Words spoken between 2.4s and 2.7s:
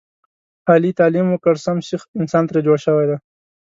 ترې